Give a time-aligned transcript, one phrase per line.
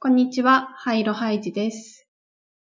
[0.00, 2.06] こんにちは、ハイロハイジです。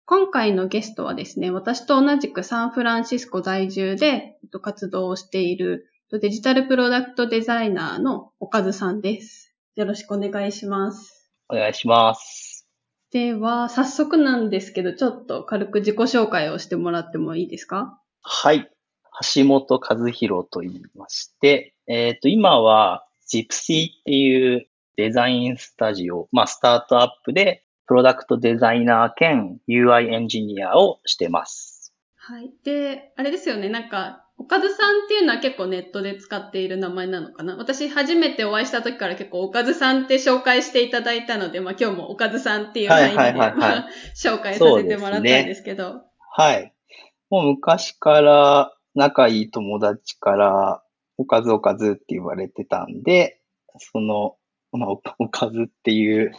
[0.07, 9.55] 今回のゲストはですね、私と同じくサンフランシスコ在住でえっと活動をしているえっとデジタルプロダクトデザイナーのおかずさんです。
[9.77, 11.31] よろしくお願いします。
[11.51, 12.67] お願いします。
[13.13, 18.01] では、早速なんですけど、ちょっと軽く自己紹介をしてもらってもいいですか？
[18.23, 18.71] はい。
[19.35, 24.67] 橋本和弘と言いまして、えっ、と、今は Gypsy っていう
[24.99, 31.95] デザインスタジオ、まあ、スタートアップで、プロダクトデザイナー兼 UI エンジニアをしてます。
[32.17, 32.51] はい。
[32.65, 37.57] で、あれですよね、なんか、おかずさんっていうのは結構ネットで使っている名前なのかな？
[37.57, 46.03] 私初めてお会いした時から結構おかずさんって紹介していただいたので、まあ今日もおかずさんっていうはい範囲で、はいはいはいまあ紹介させてもらったんですけど。
[46.33, 46.73] はい。
[47.31, 50.83] もう昔から仲いい友達から、
[51.17, 53.41] おかずおかずって言われてたんで、
[53.93, 54.37] その、
[54.73, 56.33] まあ、お おかずっていう、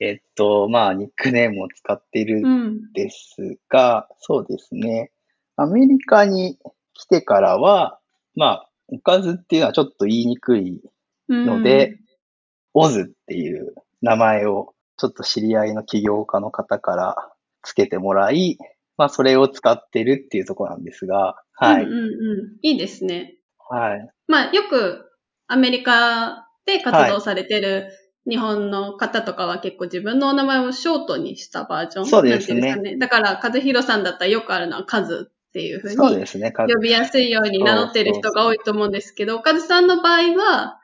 [0.00, 2.92] えっと、まあ、ニックネームを使っているうん。
[2.92, 5.12] ですが、そうですね。
[5.56, 6.58] アメリカに
[6.94, 8.00] 来てからは、
[8.34, 10.80] まあ、おかずっていうのはちょっと言いにくい
[11.28, 11.98] うんので、
[12.74, 18.58] オズっていう名前をちょっと知り合いの起業家の方からつけてもらい、
[18.96, 21.84] まあ、それを使ってるっていうところなんですが、はい。
[21.84, 22.08] うんうんう
[22.54, 22.58] ん。
[22.62, 23.36] いいですね。
[23.68, 24.10] はい。
[24.26, 25.10] まあよく
[25.46, 27.90] アメリカで活動されてる
[28.28, 32.06] 日本の方とかは結構自分のお名前をショートにしたバージョン。
[32.06, 32.96] そうですね。
[32.98, 36.52] だから、和弘さんだったらよくあるのはカズっていうふうにそうですね。
[36.52, 40.80] か呼びやすいように名乗ってる人が多いと思うんですけど、おかずさんの場合は、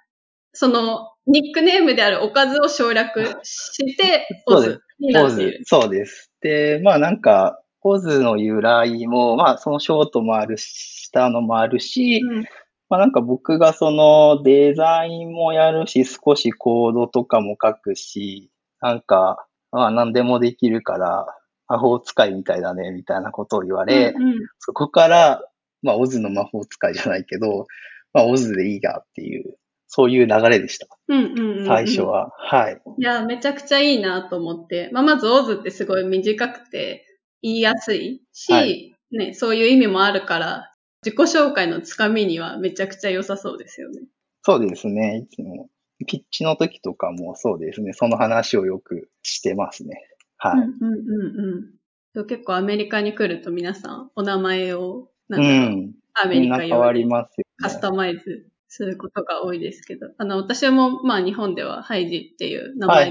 [0.52, 6.32] そのニックネームであるおかずを省略して、オそうですズになっている。、そうです。
[6.40, 12.44] で、まあなんか、オズの由来も、まあそのショートもあるし、下のもあるし、うん
[12.88, 21.26] まあなんか僕がそのデザインもやるし、少しコードとかも書くし、なんか、まあ何でもできるから、
[21.68, 25.42] 魔法使いみたいだね、みたいなことを言われ、うんうんそこから、
[25.82, 27.66] まあオズの魔法使いじゃないけど、
[28.12, 29.56] まあオズでいいやっていう、
[29.88, 30.86] そういう流れでした。
[31.08, 32.30] うんうんうんうん最初は。
[32.38, 32.80] はい。
[32.98, 34.90] いや、めちゃくちゃいいなと思って。
[34.92, 37.04] まあ、まず、オズってすごい短くて
[37.42, 40.75] 言いやすいし、はいね、そういう意味もあるから、
[41.06, 44.00] 自己紹介のつかみにはめちゃくちゃ良さそうですよね。
[44.42, 45.18] そうですね。
[45.18, 45.68] いつも、
[46.04, 47.92] ピッチの時とかもそうですね。
[47.92, 50.02] その話をよくしてますね。
[50.36, 50.60] はい。
[50.60, 52.26] うんうんうん。
[52.26, 55.94] 結構アメリカに来ると皆さんお名前を、なんうだろう、ん。
[56.14, 57.80] アメリみんな変わカ用にりますよカスね。
[57.82, 63.10] タマイズすることが多いですけど、あの、私もまあ日本ではハイジっていう名前で。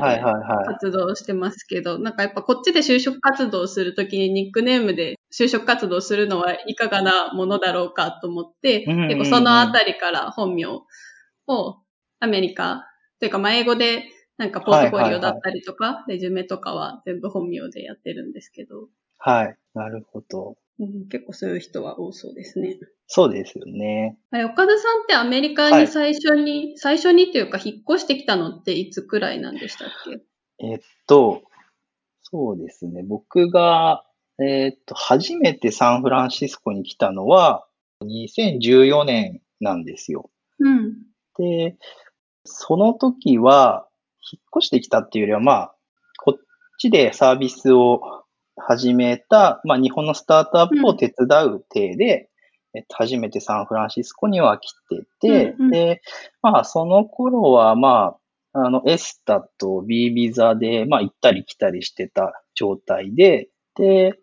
[0.65, 10.83] 活動してますけど、なんかやっぱこっちで就職活動するときにニックネームで就職活動するのはいかがなものだろうかと思って、結構そのあたりから本名を
[12.19, 12.85] アメリカ、
[13.19, 14.03] というかまあ英語で
[14.37, 18.87] なんかポートフォリオだったりとか、レジュメとかは全部本名でやってるんですけど、
[19.17, 19.55] はい。
[19.73, 20.55] なるほど。
[20.79, 22.77] うん結構そういう人は多そうですね。
[23.07, 24.17] そうですよね。
[24.31, 29.87] あれ、岡田さんってアメリカに最初に、最初にというか引っ越してきたのっていつくらいなんでしたっ
[30.59, 30.65] け？
[30.65, 31.43] えっと、
[32.23, 33.03] そうですね。
[33.03, 34.03] 僕が、
[34.39, 37.67] えっと、初めてサンフランシスコに来たのは、
[38.03, 40.29] 2014年なんですよ。
[40.59, 40.95] うん。
[41.37, 41.77] で、
[42.43, 43.87] その時は、
[44.31, 45.75] 引っ越してきたっていうよりは、まあ、
[46.17, 46.45] こっ
[46.79, 48.24] ちでサービスを
[48.57, 52.29] 始めた、まあ、日本のスタートアップを手伝う体で、
[52.73, 56.01] えっと、初めてサンフランシスコには来てて、うんうんで、
[56.41, 58.15] まあ、その頃は、ま
[58.53, 64.13] あ、あの、エスタと B ビザで、まあ、行ったり来たりしてた状態で、で、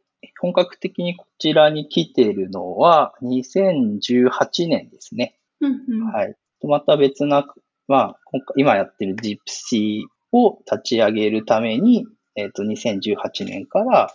[0.40, 5.38] 本格的にこちらに来てるのは、2018年ですね。
[5.60, 6.12] うんうん。
[6.12, 6.36] はい。
[6.62, 7.46] また別な、
[7.88, 8.20] まあ、
[8.56, 12.06] 今やってるジプシーを立ち上げるために、
[12.36, 14.10] えっ、と、2018年から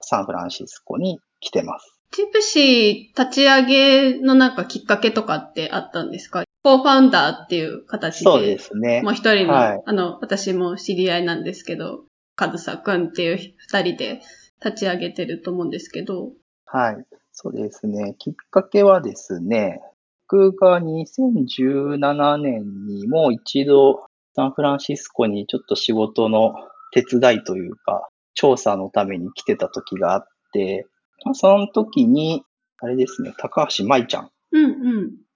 [0.00, 1.96] サンフランシスコに来てます。
[2.12, 6.44] チプシー立ち上げのなんかきっかけとかってあったんですか？
[6.62, 8.24] コーファウンダーっていう形で。
[8.24, 9.14] そうですねもう。
[9.14, 12.04] 一人の、はいあの、私も知り合いなんですけど、
[12.36, 14.20] カズサくんっていう二人で
[14.64, 16.32] 立ち上げてると思うんですけど。
[16.66, 16.96] はい。
[17.32, 18.14] そうですね。
[18.18, 19.80] きっかけはですね、
[20.28, 24.04] 僕が2017年にも一度
[24.36, 26.54] サンフランシスコにちょっと仕事の
[26.92, 30.86] 手伝いというか、調査のために来てた時があって、
[31.24, 32.42] まあその時に、
[32.80, 34.30] あれですね、高橋舞ちゃん。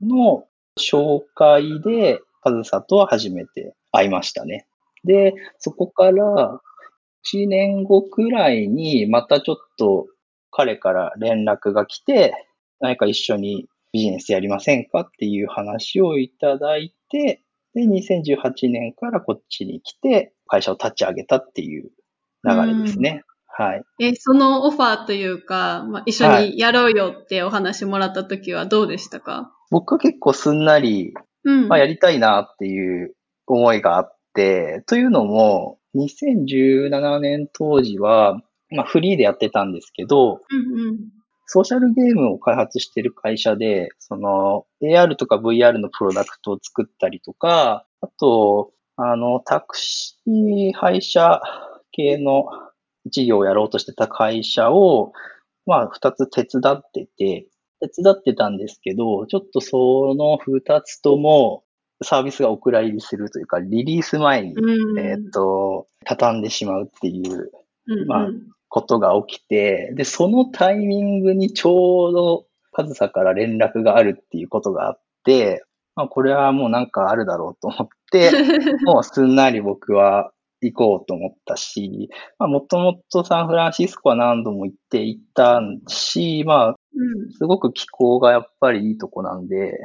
[0.00, 0.46] の
[0.78, 4.66] 紹介で、カズサとは初めて会いましたね。
[5.04, 6.60] で、そこから
[7.32, 10.06] 1年後くらいにまたちょっと
[10.50, 12.34] 彼から連絡が来て、
[12.80, 17.42] 何か一緒にビジネスやりませんかっていう話をいただいて、
[17.74, 21.90] で、2018年からこっちに来て会社を立ち上げたっていう
[22.44, 23.22] 流れですね。
[23.56, 23.82] はい。
[24.00, 31.14] え、そのオファーというか、まあ、一緒にやろうよってお話もらった時はどうでしたか、僕は結構すんなり、
[31.44, 31.68] うん。
[31.68, 33.14] まあ、やりたいなっていう
[33.46, 40.98] 思いがあって、というのも、2017年当時は、まあ、フリーでやってたんですけど、うんうん。
[41.46, 51.42] ソーシャルゲームを開発してる会社で、その AR とか VR のプロダクトを作ったりとか、あと、あの、タクシー配車
[51.94, 52.46] 系の
[53.06, 55.12] 事業をやろうとしてた会社を、
[55.66, 57.46] まあ、二つ手伝ってて、
[57.80, 61.64] 手伝ってたんですけど、ちょっとその二つとも
[62.02, 64.98] サービスがお蔵入りするというか、リリース前に、うん。
[64.98, 67.50] えっ、と、畳んでしまうっていう
[67.86, 68.28] うんうん、まあ
[68.68, 75.64] ことが起きて、で、そのタイミングにちょうどカズサから連絡があるっていうことがあって、
[75.94, 78.32] まあこれはもうなんかあるだろうと思って、
[78.82, 80.32] もうすんなり僕は
[80.72, 82.08] 行こうと思ったし、
[82.38, 87.32] まあもともとサンフランシスコは何度も行っていたし、まあうん。
[87.32, 89.78] すごく気候がやっぱりいいとこなんで、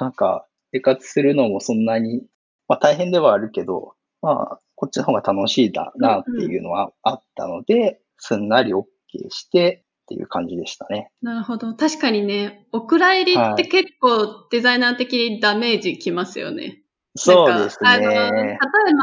[0.00, 2.22] なんか生活するのもそんなに、
[2.68, 8.84] まあ大変ではあるけど、まあこっちの方が楽しいだなっていうのはあったので、すんなり OK
[9.30, 11.10] してっていう感じでしたね。
[11.20, 11.74] なるほど。
[11.74, 16.82] 確かにね、お蔵入りって結構デザイナー的にダメージきますよね。
[17.18, 18.58] そうですなんかあの、例えね。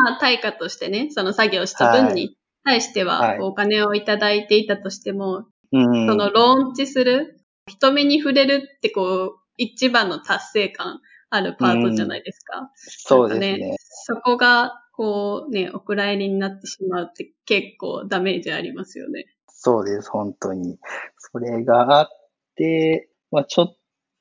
[0.06, 6.08] ば対価としてね、その作業した分に対してははいお金をいただいていたとしても、うん。
[6.08, 12.72] そのローンチする、人目に触れるってこう、一番の達成感あるパートじゃないですか。
[12.76, 13.76] そうですなんかね。
[13.80, 19.26] そこが、こうね、お蔵入りになってしまうって結構ダメージありますよね。
[19.48, 20.80] そうです、本当に。
[21.18, 22.08] それがあっ
[22.56, 23.76] て、まあちょっ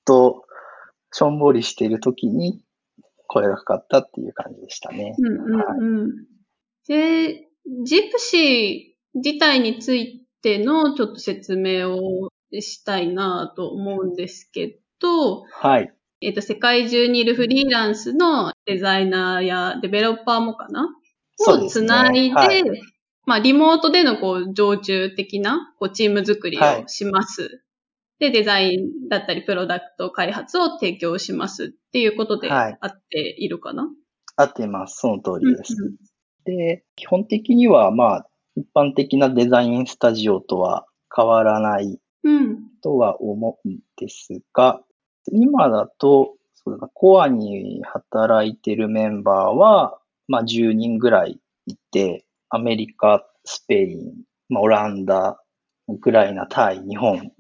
[0.04, 0.44] と、
[1.12, 2.63] しょんぼりしてる時に
[3.26, 5.14] 声がかかったっていう感じでしたね。
[5.18, 6.10] うんうんうん。
[6.86, 7.48] で、
[7.84, 15.92] ジプシー自体についてのちょっと説明をしたいなと思うんですけど、はい。
[16.20, 20.84] えっ、と、世界中にいるフリーランスのデザイナーやデベロッパーもかな？
[20.84, 20.86] を
[21.36, 22.62] つそうですねないで、はい
[23.26, 27.62] まあ、リモートでのこう、常駐的なこうチーム作りはいをします。
[28.18, 33.88] で、デザインだったり、プロダクト開発を提供しますっていうことではいあっているかな、
[34.34, 34.96] 合ってます。
[34.96, 35.76] その通うんりです。
[36.44, 38.26] で、基本的には、まあ、
[38.56, 42.58] 一般的なデザインスタジオとは変わらないうん。
[42.82, 44.80] とは思うんですが、
[45.30, 54.14] 今だと、そうだなコアに働いてるメンバーは、まあ10人ぐらいいて、アメリカ、スペイン、
[54.48, 55.40] まあオランダ、
[55.86, 57.30] ウクライナ、タイ、日本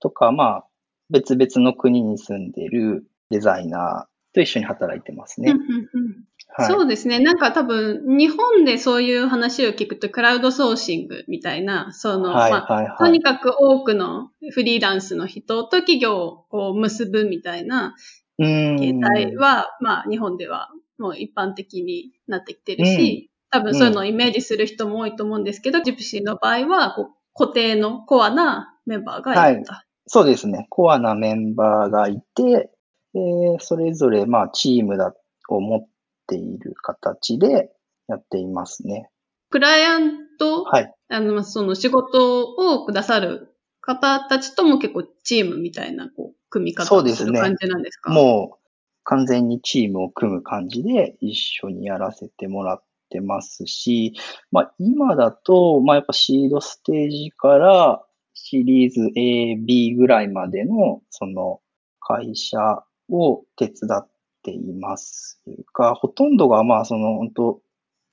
[0.00, 0.66] とか、まあ
[1.10, 5.56] 別々の国に住んでるデザイナーと一緒に働いてますねうん。
[5.56, 6.66] うんうんはい。
[6.66, 7.20] そうですね。
[7.20, 13.22] なんか多分、日本でそういう話を聞くと、クラウドソーシングみたいな、その、はい、まあ、はい、はいとに。
[13.22, 17.94] かく多くのフリーランスの人と企業をこう結ぶみたいな。
[18.36, 29.84] 形態は、まあ、日本ではもう一般的になってきてるし、多分そういうのをイメージする人も多いと思うんですけど、ジプシーの場合は、こう固定のコアなメンバーがいるんだ。
[30.06, 30.66] そうですね。
[30.70, 32.70] コアなメンバーがいて、
[33.14, 33.20] で
[33.60, 35.14] それぞれ、まあ、チームだ
[35.48, 35.88] を持っ
[36.26, 37.70] ている形で
[38.08, 39.10] やっていますね。
[39.50, 40.94] クライアント、はい。
[41.08, 43.48] あの、まあその仕事をくださる
[43.80, 48.12] 方たちとも結構チームみたいな、こう、組み方をする感じなんですか？
[48.12, 48.68] もう、
[49.02, 54.14] 完全にチームを組む感じで一緒にやらせてもらってますし、
[54.52, 61.60] まあ、今だと、まあ、やっぱシードステージからシリーズ A、B ぐらいまでの、その、
[61.98, 64.08] 会社を手伝っ
[64.42, 65.40] ています
[65.74, 67.60] が、ほとんどが、まあ、その、本当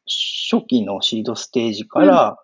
[0.05, 2.37] 初期のシードステージから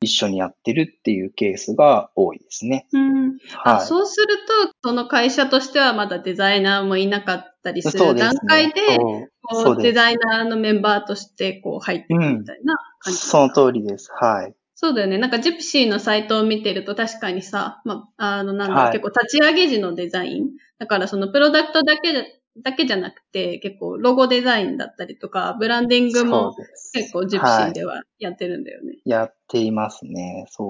[0.00, 2.86] 一緒にやってるっていうケースが多いですね。
[2.92, 3.38] うん。
[3.64, 3.86] あ、はい。
[3.86, 4.26] そうする
[4.72, 14.10] と、その会社としてはまだデザイナーもいなかったりする段階で、こそうデザイナーのメンバーとしてこう入ってくるみたいな感じ、その通りです。
[14.12, 14.54] はい。
[14.84, 15.16] そうだよね。
[15.16, 20.50] なんかジプシーのサイトを見てると確かにさ、まあ、あの、なんだはい結構立ち上げ時のデザイン？
[20.78, 26.54] だからそのプロダクトだけで、だけじゃなくて、結構ロゴデザインだったりとか、ブランディングも
[26.92, 28.98] 結構ジプシーではやってるんだよね。
[29.06, 30.44] やっていますね。
[30.50, 30.68] そう。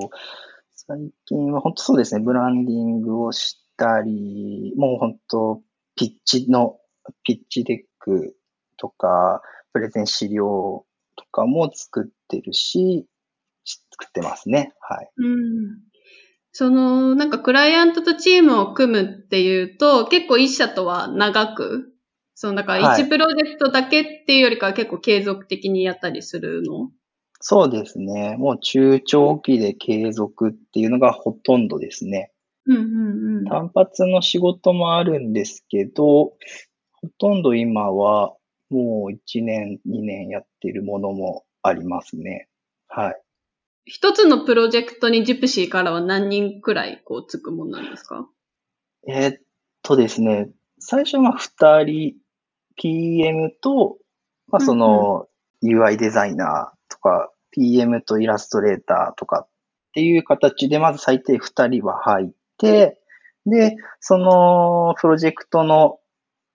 [0.77, 2.23] 最近は本当そうですね。
[2.23, 5.61] ブランディングをしたり、もう本当
[5.97, 6.79] ピッチの、
[7.25, 8.37] ピッチデック
[8.77, 9.43] とか、
[9.73, 13.09] プレゼン資料とかも作ってるし、
[13.95, 14.73] 作ってますね。
[14.81, 15.09] はい。
[15.17, 15.79] うん。
[16.53, 21.93] その、なんかクライアントとチームを組むっていうと、結構一社とは長く、
[22.35, 26.91] その、だからはい一プロジェクトだけっていうよりかは結構継続的にやったりするの、
[27.41, 28.37] そうですね。
[28.39, 32.31] もう中長期で継続っていうのがほとんどですね。
[32.67, 33.45] うんうんうん。
[33.45, 36.33] 単発の仕事もあるんですけど、
[36.93, 38.35] ほとんど今は
[38.71, 42.49] もう1年、2年やってるものもありますね。
[42.89, 43.24] はい。
[43.87, 48.27] 一つのプロジェクトにジプシーからは何人くらいこうつくものなんですか？
[49.07, 49.41] えーっ
[49.83, 50.49] とですね、
[50.79, 52.15] 最初はまあ2人、
[52.77, 53.99] PM と、
[54.49, 55.27] まあその
[55.63, 59.49] UI デザイナーとか、PM とイラストレーターとかっ
[59.93, 63.01] ていう形で、まず最低2人は入って、
[63.45, 65.99] で、そのプロジェクトの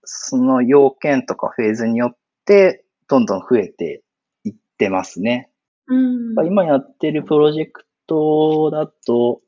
[0.04, 4.02] その要件とかフェーズによって、どんどん増えて
[4.44, 5.52] いってますね。
[5.90, 6.48] うん。
[6.48, 9.42] 今やってるプロジェクトだと、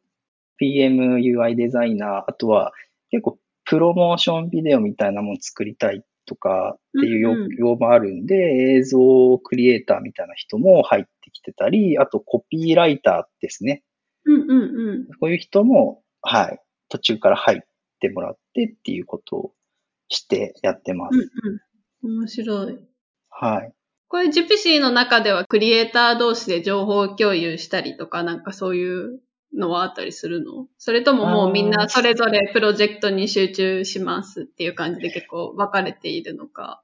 [0.58, 2.72] PM、UI デザイナー、あとは
[3.10, 8.36] 結構プロモーションビデオみたいなもの作りたいとかっていううんうん欲望もあるんで、
[8.78, 13.84] 映像クリエイターみたいな人も入ってきてたり、あとコピーライターですね。
[14.26, 15.06] うんうんうん。
[15.20, 17.60] こういう人も、はい、途中から入っ
[18.00, 19.54] てもらってっていうことを
[20.10, 21.16] してやってます。
[22.04, 22.20] うんうん。
[22.22, 22.80] 面白い。
[23.30, 23.74] はい。
[24.12, 29.22] これジプシーの中ではクリエイター同士で情報共有したりとかなんかそういう
[29.58, 30.68] のはあったりするの？
[30.78, 36.84] それとももうみんなそれぞれプロジェクトに集中しますっていう感じで結構分かれているのか？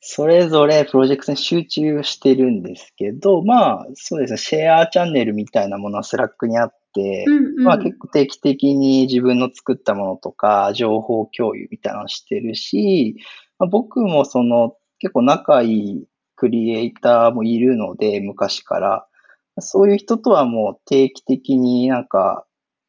[0.00, 7.62] それぞれプロジェクトに集中してるんですけど、まあ、そうですね、シェアチャンネルみたいなものは Slack にあって、うんうん。
[7.62, 13.14] まあ結構定期的に自分の作ったものとか、情報共有みたいなのをしてるし、
[13.60, 16.04] まあ、僕もその結構仲いい
[16.44, 19.06] クリエイターもいるので、昔から。
[19.60, 22.44] そういう人とはもう定期的になんか、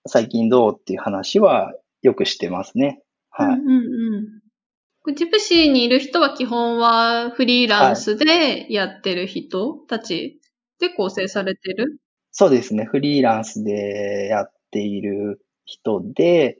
[0.05, 3.01] 最近どうっていう話はよくしてますね。
[3.29, 3.55] はい。
[3.55, 5.15] うんうんうん。
[5.15, 10.41] ジプシーにいる人は基本はフリーランスでやってる人たち
[10.79, 11.97] で構成されてる、
[12.31, 12.83] そうですね。
[12.83, 16.59] フリーランスでやっている人で、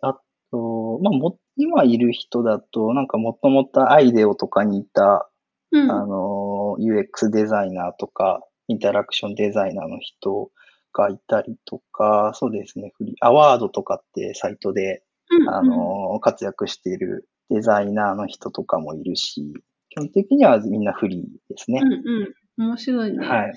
[0.00, 0.20] あ
[0.52, 5.29] と、まあ、も、今いる人だと、なんかもともとアイデオとかにいた、
[5.72, 5.90] うん。
[5.90, 10.50] あの、UX デザイナーとか、インタラクションデザイナーの人
[10.92, 12.92] がいたりとか、そうですね。
[12.96, 19.52] フリー、アワードとかってサイトで、うんあの、活躍しているデザイナーの人とかもいるし、
[19.90, 21.88] 基本的にはみんなフリーですねう。
[21.88, 22.68] んうん。
[22.68, 23.26] 面白いね。
[23.26, 23.52] はい。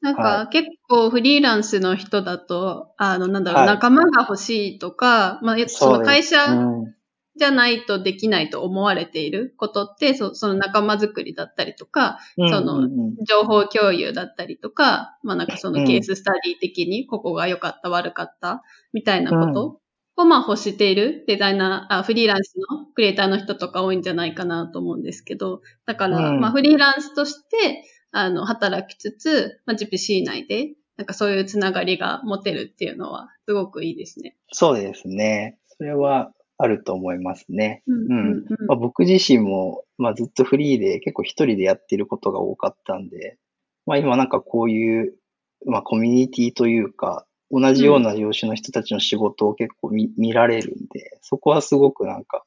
[0.00, 6.97] なんか、は結構フリーランスの人だと、あの、なんだろう、はい仲間が欲しいとか、まあ、その会社うん
[7.38, 12.88] じゃないとできないと思われていることって、そその仲間づくりだったりとか、その
[13.26, 19.80] 情報共有だったりとか、まあなんかそのうんケーススタディ的にここが良かった悪かったみたいなこと
[20.16, 34.36] をまあ欲しているデザイナー、あフリーランスのクリエイターの人とか多いんじゃないかなと思うんですけど、だからうんまあフリーランスとしてあの働きつつ、まあ GPC 内でなんかそういうつながりが持てるっていうのはすごくいいですね。
[34.52, 35.56] そうですね。
[35.68, 37.82] それはあると思いますね。
[37.86, 43.38] うんうんうんまあ、僕自身も、まあ、ずっとフリーで結構一人でやってることが多かったんで、
[43.86, 45.14] まあ今なんかこういう、
[45.64, 52.44] まあコミュニティというか、同じような業種の人たちの仕事を結構見見られるんで、そこはすごくなんか、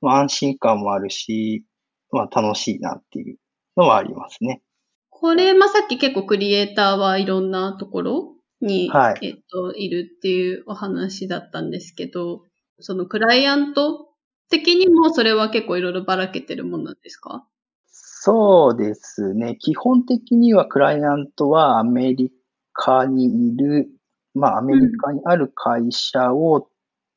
[0.00, 1.64] まあ安心感もあるし、
[2.12, 3.38] まあ楽しいなっていう
[3.76, 4.62] のはありますね。
[5.10, 12.42] これ、まあ、さっき結構クリエイターはいろんなところに、はいえっと、いるっていうお話だったんですけど、
[12.80, 14.08] そのクライアント
[14.50, 17.46] 的にもそれは結構いろいろばらけてるものなんですか？
[17.86, 19.56] そうですね。
[19.56, 22.32] 基本的にはクライアントはアメリ
[22.72, 23.88] カにいる、
[24.34, 26.68] まあアメリカにある会社を、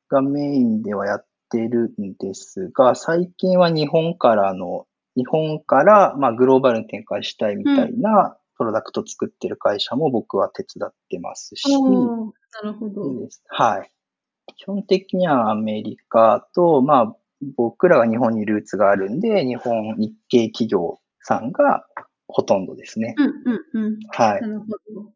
[0.08, 4.86] がメインではやってるんですが、最近は日本からの、
[5.16, 13.02] 日本からまあグローバルに展開したいみたいなプロダクト作ってる会社も僕は手伝ってますし、なるほど。
[13.48, 13.90] はい。
[14.58, 17.16] 基本的にはアメリカと、まあ、
[17.56, 21.86] 僕らが日本にルーツがあるんで、日本日系企業さんが
[22.26, 23.14] ほとんどですね。
[23.16, 23.26] うん
[23.74, 23.98] うんうん。
[24.10, 24.48] はいな。
[24.48, 25.12] るほど。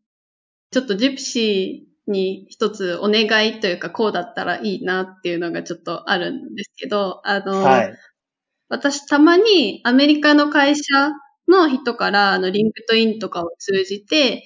[0.70, 7.94] ちょっとジプシーに一つお願いというか、こうだったらいいなっていうのがちょっとあるんですけど、あの、はい。
[8.68, 10.82] 私たまにアメリカの会社
[11.49, 14.44] の人から、あの、 LinkedIn とかを通じて、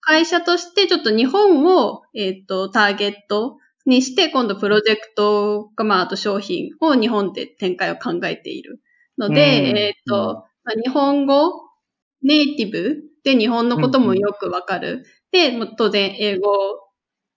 [0.00, 3.56] 会社としてちょっと日本を、えっ、と、ターゲット
[3.88, 8.80] にして、今度プロジェクトか、まあ、あと商品を日本で展開を考えている
[9.16, 9.34] ので、
[9.70, 11.50] うんえっ、と、まあ、日本語
[12.22, 15.04] ネイティブで日本のこともよくわかる。
[15.32, 16.52] で、当然英語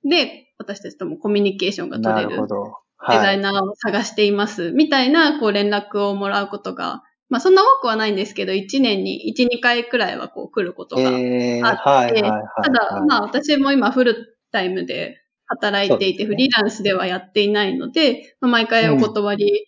[0.03, 2.63] で私たちともコミュニケーションが取れるなるほど。
[3.09, 3.37] デザはい。
[3.37, 19.65] イナーを探しています、みたいな、こう連絡をもらうことが、まあそんな多くはないんですけど、1年に1、2回くらいはこう来ることがあって、えー、はいはいはい、ただ、まあ私も今フルタイムで働いていて、フリーランスではやっていないので、まあ、毎回お断り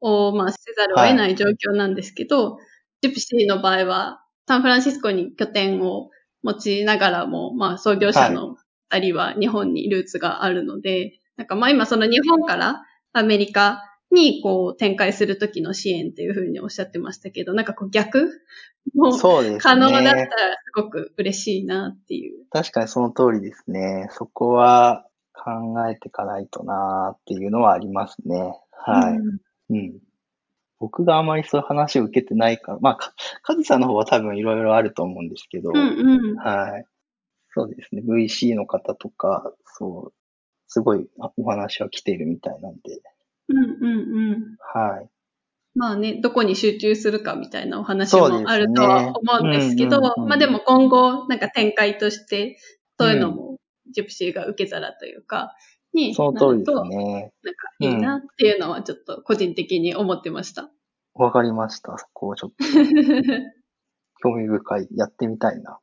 [0.00, 2.58] を、まあ、せざるを得ない状況なんですけど、
[3.02, 6.10] ジプシーの場合は、サンフランシスコに拠点を
[6.42, 8.56] 持ちながらも、まあ、創業者の
[8.90, 12.82] 二人は日本にルーツがあるので、なんかまあ今その日本から
[13.12, 18.28] アメリカにこう展開するときの支援というふうにおっしゃってましたけど、なんかこう逆
[18.94, 20.26] も可能だったらす
[20.74, 22.44] ごく嬉しいなっていう。
[22.50, 24.08] 確かにその通りですね。
[24.10, 25.06] そこは
[25.42, 28.60] 考えていかないとなっていうのはありますね。
[28.72, 29.14] はい。
[29.14, 29.98] うん、うん。
[30.78, 36.84] 僕があまりそういう話を受けてないから、まあ、か、カズさんの方は多分いろいろあると思うんですけど、うんうん、はい。
[37.54, 38.02] そうですね。
[38.06, 40.12] VC の方とか、そう、
[40.68, 42.80] すごいお話は来ているみたいなんで。
[43.48, 44.56] うんうんうん。
[44.60, 45.08] はい。
[45.74, 52.58] まあね、どこに集中するかみたいなお話もあるとは思うんですけど、まあでも今後、なんか展開として、
[52.98, 53.59] そういうのも
[53.92, 55.54] ジプシーが受け皿というか、
[55.92, 57.32] にその通りですね。
[57.42, 60.70] なんかいいなっていうのはちょっと個人的に思ってました。
[61.14, 61.96] わ、うん、かりました。
[61.98, 62.56] そこをちょっと。
[64.22, 64.88] 興味深い。
[64.94, 65.78] やってみたいな。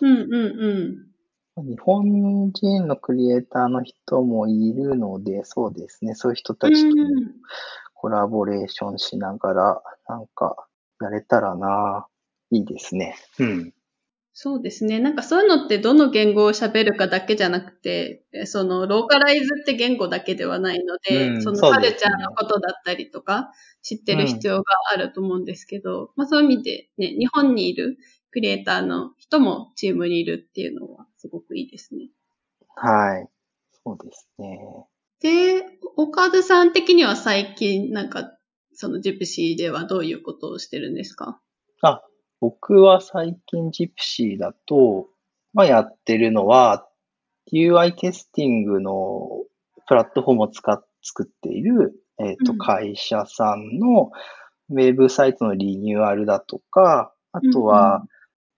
[0.00, 1.10] うんうん
[1.58, 1.66] うん。
[1.66, 6.14] 日本人のクリエイターの人もいるので、そうですね。
[6.14, 6.96] そういう人たちと
[7.94, 10.56] コラボレーションしながら、なんか、
[11.02, 12.06] やれたらな、
[12.50, 13.16] いいですね。
[13.38, 13.74] うん。
[14.42, 15.00] そうですね。
[15.00, 27.98] なんかそういうのってどの言語を喋るかだけじゃなくて、そのローカライズって言語だけではないので、うん、そのカルチャーのことだったりとか知ってる必要があると思うんですけど、うん、まあそういう意味でね、日本にいる
[28.30, 32.08] クリエイターの人もチームにいるっていうのはすごくいいですね。
[32.76, 33.28] はい。
[33.84, 34.58] そうですね。
[35.20, 35.66] で、
[35.98, 38.38] 岡田さん的には最近なんか
[38.72, 41.42] そのジプシーではどういうことをしてるんですか？
[41.82, 42.00] あ、
[42.40, 45.08] 僕は最近ジプシーだと、
[45.52, 46.86] まあ、やってるのは、
[47.52, 49.28] UI テスティングの
[49.86, 54.10] プラットフォームを使っ作っている、えっ、ー、と、会社さんの
[54.70, 58.04] ウェブサイトのリニューアルだとか、あとは、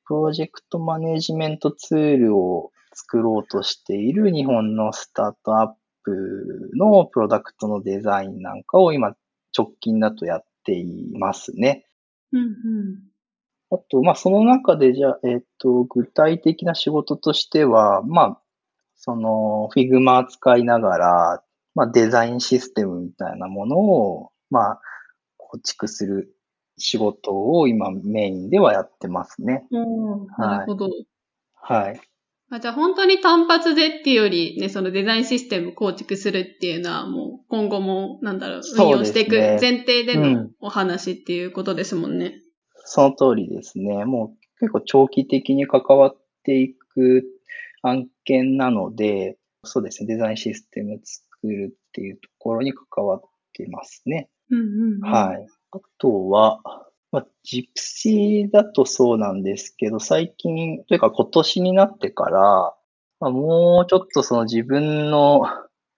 [0.06, 5.72] プロジェクトマネジメントツールを作ろうとしている日本のスタートアッ
[6.04, 9.14] プのプロダクトのデザインなんかを今
[9.56, 11.86] 直近だとやっていますね。
[12.32, 13.11] うんうん
[13.72, 18.40] あと、まあ、その中で、じゃあ、えっ、ー、と、具体的な仕事としては、まあ、
[18.96, 21.42] その、 Figma 使いながら、
[21.74, 24.80] まあ、デザインシステムみたいなものを、まあ、
[25.38, 26.36] 構築する
[26.76, 29.66] 仕事を今メインではやってますね。
[29.70, 30.90] うん、なるほど。
[31.54, 32.00] はい。
[32.50, 42.41] あじゃあ本当に単発でっていうよりね、そのデザインシステム構築するっていうのはもう今後もなんだろう、運用していく前提でのお話っていうことですもんね。
[42.94, 44.04] その通りですね。
[44.04, 47.24] もう結構長期的に関わっていく
[47.80, 53.22] 案件なので、そうですね、デザインシステム作るっていうところに関わっ
[53.54, 54.28] てますね。
[54.50, 55.46] うんうん、うん、はい。
[55.70, 56.60] あとは、
[57.12, 62.74] まあ、ジプシーだとそうなんですけど、最近、というか今年になってから、
[63.20, 65.44] まあ、もうちょっとその自分の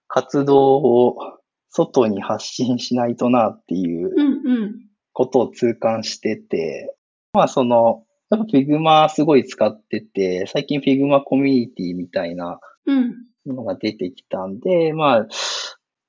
[0.07, 1.17] 活動を
[1.69, 4.13] 外に発信しないとなっていう
[5.15, 6.93] ことを痛感してて、
[7.33, 12.59] まあその、やっぱ Figma すごい使ってて、最近 Figma コミュニティみたいな
[13.47, 15.27] のが出てきたんで、うん、まあ、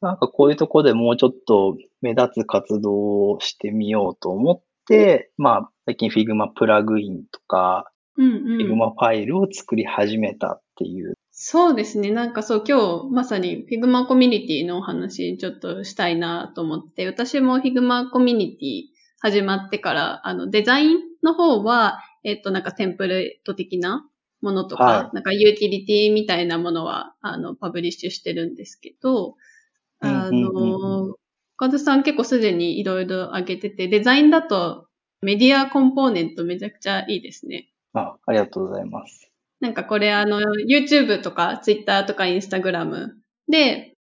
[0.01, 11.15] なんかこういうとこでもうちょっと目立つ活動をしてみようと思って、まあ最近 Figma プラグインとか、うんうん、Figma ファイルを作り始めたっていう。
[11.31, 12.11] そうですね。
[12.11, 18.96] なんかそう、今日まさに Figma コミュニティのお話ちょっとしたいなと思って、私も Figma コミュニティ
[19.27, 24.09] 始まってから、あの、デザインの方は、えっと、なんかテンプレート的な
[24.41, 29.37] ものとか、はい、なんかユーティリティみたいなものは、あの、パブリッシュしてるんですけど、
[30.01, 31.17] あの、
[31.57, 34.87] カズさん結構すでにいろいろ上げてて、デザインだと
[35.23, 37.69] メディアコンポーネントめちゃくちゃいいですね。
[37.95, 39.33] あ、ありがとうございます。
[39.61, 43.09] なんかこれあの、YouTube とか Twitter とか Instagram
[43.49, 43.95] で、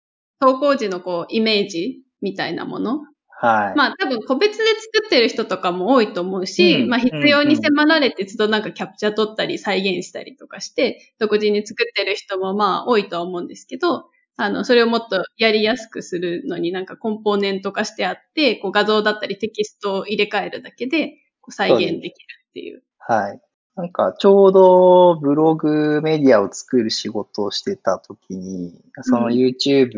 [0.40, 3.02] 投稿時のこう、イメージみたいなもの
[3.42, 3.76] はい。
[3.76, 22.84] まあ多分個別で作ってる人とかも多いと思うし、うん、まあ必要に迫られて都度なんかキャプチャー取ったり再現したりとかして、独自に作ってる人もまあ多いとは思うんですけど、あの、それをもっとやりやすくするのになんかコンポーネント化してあって、こう画像だったりテキストを入れ替えるだけでこう再現できるっていう。
[22.98, 23.40] はい。
[23.74, 29.88] なんか、ちょうどブログメディアを作る仕事をしてた時に、その YouTube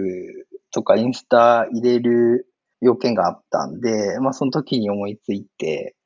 [0.71, 2.49] とかインスタ入れる
[2.85, 5.97] 要件があったんで、まあその時に思いついて、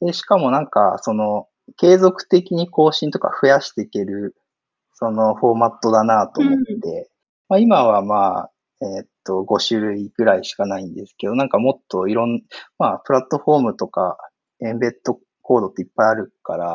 [0.00, 4.36] で、しかもなんか、その、継続的に更新とか増やしていける、
[4.94, 7.10] そのフォーマットだなと思って、
[7.48, 12.42] まあ、今はまあ、えーっと、5種類ぐらいしかないんですけど、なんかもっといろん、
[12.78, 14.16] まあ、プラットフォームとか、
[14.60, 16.66] エンベッドコードっていっぱいあるから、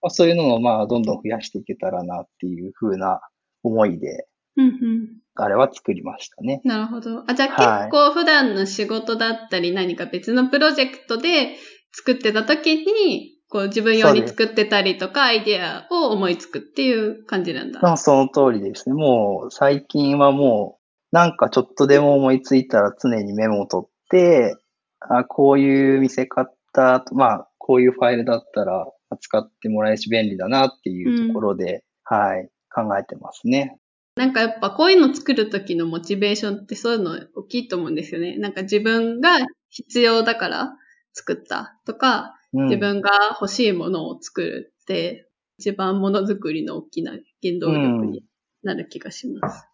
[0.00, 3.20] まあ、そういうのをまあ、どんどん増やしていけたらなっていう風な
[3.64, 5.08] 思いで、うんうん。
[5.42, 6.60] あれは作りましたね。
[6.64, 7.24] なるほど。
[7.26, 11.56] あ、じゃあはい結構普段の仕事だったり何か別のプロジェクトで
[11.92, 17.80] 作ってた時に、こう自分用に作ってたりとかアイデアを思いつくっていう感じなんだ。
[17.80, 18.94] まあ、その通りですね。
[18.94, 20.78] もう、最近はも
[21.12, 24.56] う、なんかちょっとでも思いついたら常にメモを取って、
[25.00, 28.86] あ、こういう見せ方、まあ、こういうファイルだったら
[29.20, 33.78] 使ってもらえるし便利だなっていうところで、はい、考えてますね。
[34.18, 38.36] なんかやっぱこういうの作る時のモチベーションってそういうの大きいと思うんですよね。
[38.36, 39.38] なんか自分が
[39.70, 40.72] 必要だから
[41.12, 45.28] 作ったとか、うん、自分が欲しいものを作るって
[45.58, 48.24] 一番ものづくりの大きな原動力に
[48.64, 49.66] なる気がします。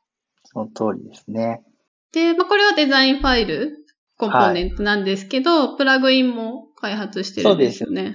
[0.44, 1.62] その通りですね。
[2.12, 3.78] で、まあ、これはデザインファイル
[4.18, 8.14] コンポーネントなんですけど、プラグインも開発してるんですよね。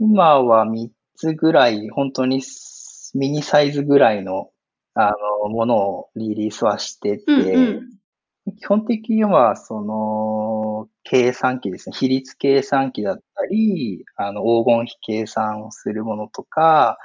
[0.00, 2.42] 今は3つぐらい、本当に
[3.14, 4.50] ミニサイズぐらいの、
[4.94, 7.88] あの、ものをリリースはしてて、うんうん
[8.58, 11.96] 基本的には、その、計算機ですね。
[11.96, 16.98] 比率計算機だったり、あの、黄金比計算をするものとか、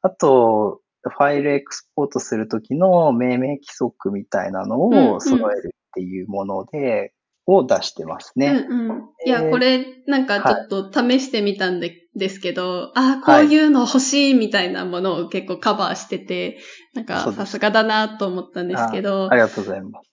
[0.00, 7.12] あと、ファイルエクスポートするときの命名規則みたいなのうんうんを揃えるっていうもので、
[7.50, 8.66] を出してますね。
[8.68, 9.02] うんうん。
[9.26, 16.58] いや、えーこれ、なんかちょっと試してみたんで、ですけど、ああ、こういうの欲しいみたいなものを結構カバーしてて、
[16.94, 20.10] なんかさすがだなと思ったんですけどあ、りがとうございます。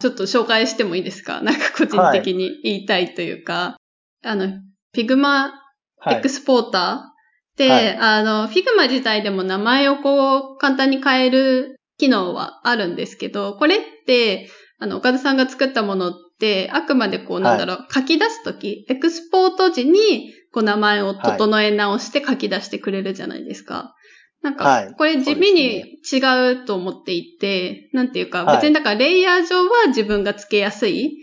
[0.00, 1.40] ちょっと紹介してもいいですか？
[1.42, 3.76] なんか個人的に言いたいというか、
[4.24, 4.46] あの、
[4.94, 5.50] Figma
[6.00, 6.28] はいエク。
[6.28, 14.48] スポーターで、はいあの、Figma 自体でも名前をこう、簡単に変える機能はあるんですけど、これって、
[14.78, 16.27] あの、岡田さんが作ったものって、
[16.72, 23.94] あくまでこう、なんだろう、書き出すとき、エクスポート時に、こう、名前を整え直して書き出してくれるじゃないですか。
[24.42, 31.18] なんはいか、これ地味に違うと思っていて、なんていうか、別にだからレイヤー上は自分がつけやすい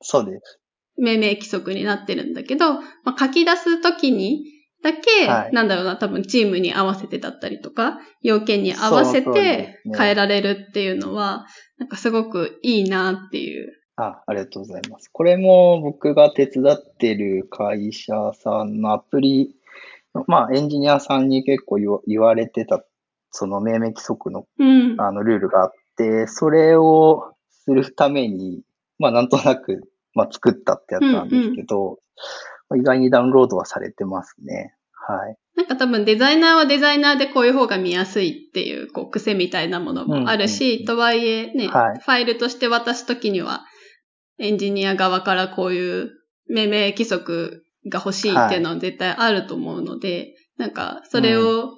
[0.00, 0.60] そうです。
[0.98, 4.44] 命名規則になってるんだけど、まあ、書き出すときに
[4.82, 11.46] だけ、はいなんだろうな、多分チームに合わせてだったりとか、要件に合わせて変えられるっていうのは、
[11.78, 13.72] なんかすごくいいなっていう。
[13.96, 15.08] あ、ありがとうございます。
[15.10, 19.54] これも僕が手伝ってる会社さんのアプリ、
[20.26, 22.84] まあエンジニアさんに結構言わ言われてた、
[23.30, 25.00] その命名規則のうん。
[25.00, 28.62] あのルールがあって、それをするために、
[28.98, 31.98] まあなんとなく、まあ作ったってやつなんですけど、
[32.68, 34.74] まあ意外にダウンロードはされてますね。
[34.92, 35.36] はい。
[35.56, 43.64] なんか多分デザイナーはデザイナーでこういう方が見やすいっていう、こう癖みたいなものもあるし、うんうんうんとはいえね、はいファイルとして渡すときには、
[44.38, 46.10] エンジニア側からこういう
[46.48, 51.72] 命名規則が欲しいっていうのは絶対あると思うので、なんかそれを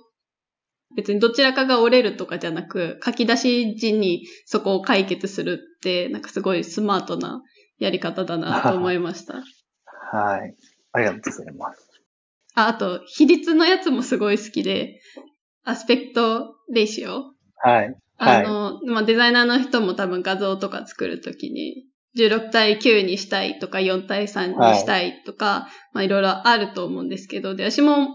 [0.97, 7.43] 別にどちらかが折れるとかじゃなく、書き出し時にそこを解決するって、なんかすごいスマートな
[7.79, 9.43] やり方だなと思いました。
[10.11, 10.57] はい。
[10.93, 11.89] ありがとうございます。
[12.55, 15.01] あ、あと、比率のやつもすごい好きで、
[15.65, 17.95] アスペクトレーシオはい。
[18.17, 18.47] はい。
[18.47, 21.85] あの、まあ、デザイナーの人も多分画像とか作るときに、
[22.17, 28.09] 16対9にしたいとか、4対3にしたいとか、まあ、いろいろあると思うんですけど、で、私も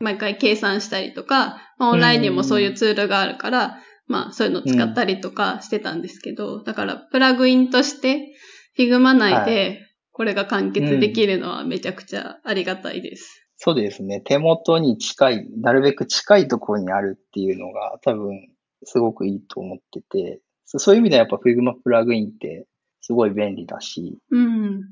[0.00, 8.34] 毎回計算したりとか、まあ、オンラインにもそういうツールがあるから、まあ、そういうの使ったりとかしてたんですけど、だから、プラグインとして、
[8.78, 9.80] Figma 内はで、
[10.10, 13.44] これが完結できるのはめちゃくちゃありがたいです。
[13.56, 14.20] そうですね。
[14.20, 18.48] 手元に近い、なるべく近いところにあるっていうのが多分
[18.84, 22.66] すごくいいと思ってて、そそういう意味ではやっぱ Figma プラグインって
[23.06, 24.88] すごい便利だし、うん。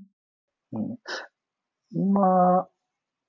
[0.73, 0.99] うん、
[1.95, 2.69] 今、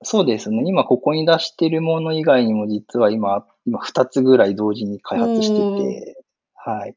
[0.02, 0.62] そうですね。
[0.66, 6.96] 今ここに出してるもの以外にも実は今、今2つぐらい同時に開発してて、はい。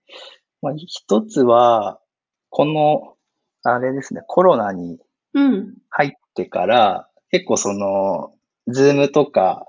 [0.62, 2.02] まあ、一つは、
[2.50, 3.16] この、
[3.64, 5.00] あれですね、コロナに
[5.34, 5.74] うん。
[5.90, 8.34] 入ってから、結構その、
[8.68, 9.66] Zoom とか、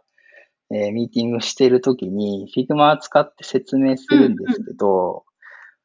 [0.73, 5.25] えーミーティングしてるときに、Figma 使って説明するんですけど、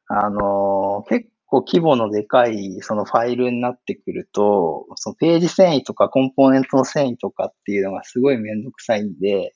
[0.08, 9.54] あのー結構規模のでかいそのファイルになってくると、そのページ遷移とかコンポーネントの遷移とかっていうのがすごいめんどくさいんで、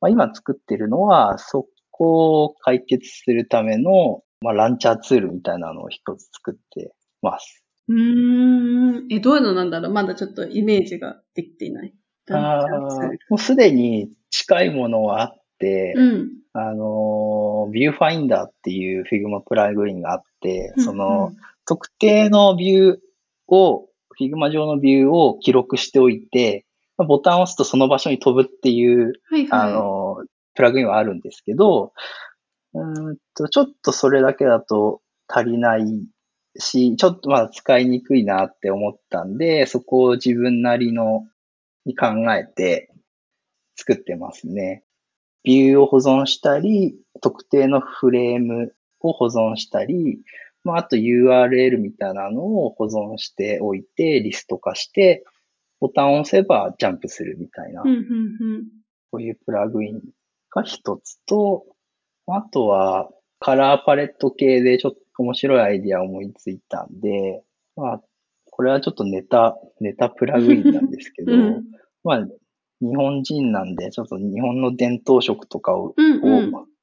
[0.00, 7.62] まあ、今作ってるのは、そこを解決するための、まあ、ランチャーツールみたいなのを一つ作ってます。
[7.88, 9.12] うーん。
[9.12, 9.92] え、どういうのなんだろう？
[9.92, 11.94] まだちょっとイメージができていない。
[12.32, 15.39] ああ、もうすでに近いものはあって、
[15.96, 16.30] うん。
[16.52, 21.32] あのー、ビューファインダーっていう Figma プラグインがあって、その、
[21.66, 22.98] 特定のビュー
[23.48, 23.88] を、
[24.20, 29.70] Figma 上のビューを記録しておいて、まあボタンを押すとその場所に飛ぶっていう、はいはい。
[29.70, 31.92] あのー、プラグインはあるんですけど、
[32.74, 35.84] うーんと、ちょっとそれだけだと足りない
[36.58, 41.26] し、ちょっとまだ使いにくいなって思ったんで、そこを自分なりの
[41.86, 42.90] に考えて
[43.76, 44.84] 作ってますね。
[45.42, 50.20] ビューを保存したり、特定のフレームを保存したり、
[50.64, 55.24] まあ、あと URL みたいなのを保存しておいて、リスト化して、
[55.80, 58.64] ボタンを押せばジャンプするみたいなうん、うん、うん。
[59.10, 60.00] こういうプラグイン
[60.50, 61.64] が一つと、
[62.26, 67.42] あとはカラーパレット系でちょっと面白いアイディアを思いついたんで、
[67.76, 68.02] まあ、
[68.50, 71.64] これはちょっとネタ、ネタプラグインなんですけど、うん
[72.04, 72.26] まあ、
[72.80, 75.94] 日本人なんで、ちょっと日本の伝統食とかを,、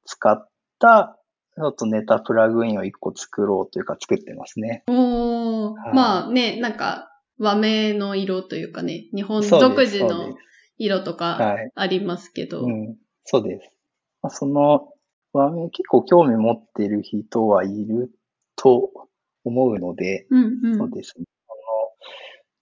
[0.04, 1.18] 使った、
[1.56, 4.84] ちょっとネタプラグインを一個作ろうというか作ってますね。
[4.86, 7.08] おー、はいまあね、なんか、
[7.38, 10.34] 和名の色というかね、日本独自の
[10.76, 12.64] 色とかはいありますけど。
[12.64, 13.70] うん、そうです。
[14.22, 14.92] まあ、その
[15.32, 18.10] 和名結構興味持っている人はいる
[18.56, 18.90] と
[19.44, 20.78] 思うので、うんうん。
[20.78, 21.24] そうですね。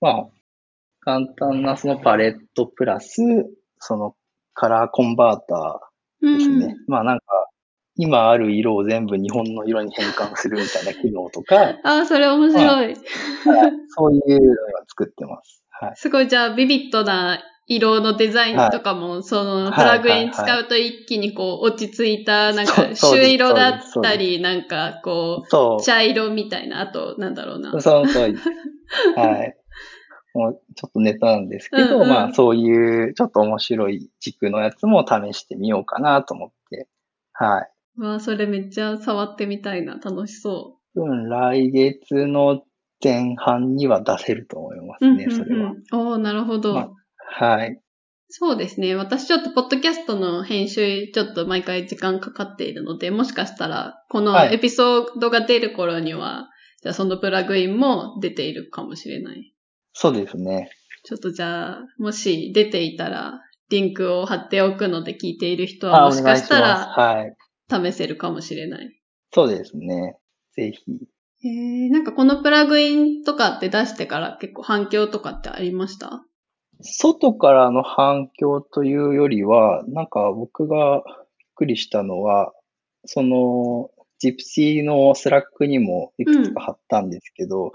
[0.03, 0.29] あの、まあ、
[1.07, 3.23] 簡単なそのパレットプラス、
[3.79, 4.16] その
[4.55, 6.75] カラーコンバーターですね。
[6.88, 7.25] まあなんか、
[7.95, 12.97] 今ある色を全部日本の色に変換するみたいな機能とか、 ああ、それ面白い。
[13.88, 15.62] そういうのは作ってます。
[15.71, 15.92] はい。
[15.95, 17.38] すごい、じゃあ、ビビッドな
[17.69, 25.85] 色のデザインとかも、その、はいプラグイン使うと一気にこう、落ち着いた、なんか、朱色だったり、なんか、こそうう、。
[25.85, 27.71] 茶色みたいな、あと、なんだろうな。
[27.81, 28.35] そうそう。
[29.14, 29.57] はい。
[30.37, 36.88] もうちょっとネタなんですけど、うんうんまあそういうちょっと面白い軸のやつも試してみようかなと思って。
[37.33, 38.01] はい。
[38.03, 39.94] わあ、それめっちゃ触ってみたいな。
[39.94, 42.62] 楽しそうん、来月の
[43.03, 45.07] 前半には出せると思いまう。
[45.07, 45.70] うん、すね、うん、それは。
[45.70, 46.11] うん。
[46.11, 46.75] おーなるほど。
[46.75, 47.81] まはい。
[48.29, 48.94] そうですね。
[48.94, 56.49] 私ちょっとポッドキャストの編集ちょっと毎回時間かかっているので、もしかしたらこのはいエピソードが出る頃には、
[56.83, 59.56] じゃあそのプラグインも出ているかもしれない。
[59.99, 60.69] そうですね。
[61.05, 66.47] ちょっとじゃあ、もし出ていたら、リンクを貼っておくので聞いている人はもしかし。
[66.47, 67.35] たらはい。
[67.71, 69.01] 試せるかもしれない。
[69.33, 70.19] そうですね。
[70.55, 71.49] ぜひ。
[71.49, 76.23] へえ、なんかこのプラグインとかって出してから結構反響とかってありました？
[76.83, 81.03] 外からの反響というよりは、なんか僕が
[81.39, 82.53] びっくりしたのは、
[83.07, 87.73] その、ジプシーの Slack にもいくつか貼ったんですけど、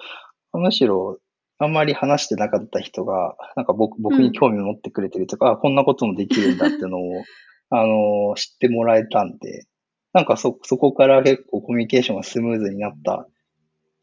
[0.54, 1.18] むしろ
[1.64, 7.24] あんまり話してなかった人が、なんか僕僕に興味を持ってくれてるとか、あこんなこともできるんだっていうのを、
[7.70, 9.68] あの、知ってもらえたんで、
[10.12, 13.28] なんかそ、そこから結構コミュニケーションがスムーズになった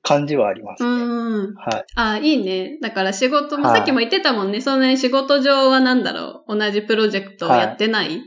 [0.03, 1.05] 感じはありますうね。
[1.51, 1.55] ん。
[1.57, 1.85] はい。
[1.97, 2.79] あ、いいね。
[2.81, 4.61] だから仕事も、はいさっきも言ってたもんね。
[4.61, 6.57] そんなに仕事上はなんだろう。
[6.57, 8.23] 同じプロジェクトをやってない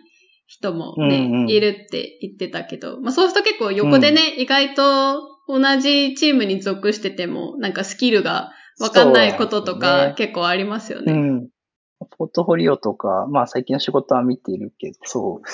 [0.46, 11.14] 人もね、うんうんいるって言ってたけど、まあそうすると結構横でね、意外と同じチームに属してても、なんかスキルがわかんないこととか結構ありますよね。
[11.14, 11.50] うん。
[12.18, 15.48] ポートフォリオとか、まあ最近の仕事は見ているけど、そう。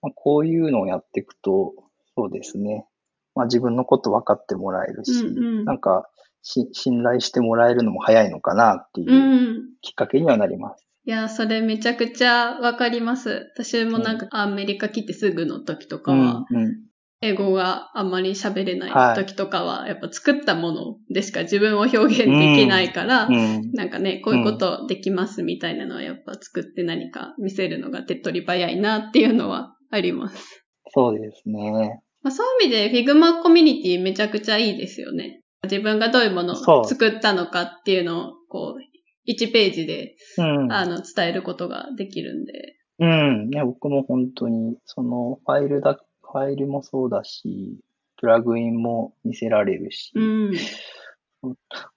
[0.00, 1.74] まあ、こういうのをやっていくと、
[2.16, 2.86] そうですね。
[3.34, 6.08] まあ自分のこと分かってもらえるし、うんうんなんか
[6.42, 10.86] し信頼してもらえるのも早いのかなっていううんきっかけにはなります。
[11.04, 13.50] いや、それめちゃくちゃわかります。
[13.54, 16.76] 私もなんかアメリカ来てすぐの時とかは、うん、うん。
[17.22, 23.72] 英語があんまり喋れなはいい時とかは、やっぱ作ったものでしか自分を表現できないから、うん。
[23.72, 30.64] なんかね、こういうことできますみたいなのはやっぱ作って何か見せるのが手っ取り早いなっていうのはあります。
[30.94, 32.02] そうですね。
[32.22, 35.42] まあ、そういう意味で Figma コミュニティめちゃくちゃいいですよね。
[35.64, 40.72] 自分がどういうものを作ったのかっていうのを、こう、1ページで、うん。
[40.72, 42.76] あの、伝えることができるんで。
[42.98, 43.50] うん。
[43.50, 45.98] ね、僕も本当に、そのファイルだ、
[46.32, 47.78] ファイルもそうだし、
[48.16, 50.52] プラグインも見せられるし、うん。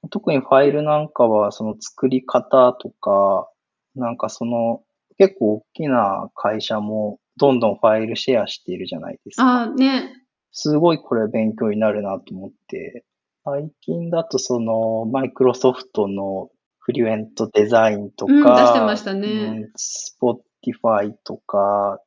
[0.10, 3.50] 特にファイルなんかは、その作り方とか、
[3.96, 4.82] なんかその、
[5.18, 9.44] 結構大きな会社もどんどんファイルシェアしているじゃないですか。
[9.44, 10.12] ああ、ね。
[10.52, 13.06] すごいこれ勉強になるなと思って、
[13.46, 22.00] 最近だとその、マイクロソフトのFluent Design とか、うん出してましたねうん、 Spotify とか、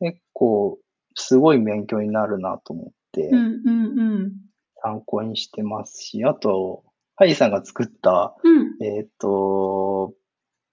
[0.00, 0.78] 結構
[1.16, 4.32] すごい勉強になるなと思って、うん、うん、うん。
[4.82, 6.84] 参考にしてますし、あと、
[7.16, 8.76] ハイさんが作った、うん。
[8.84, 10.14] えっ、と、